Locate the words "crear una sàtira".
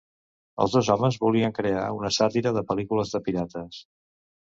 1.57-2.53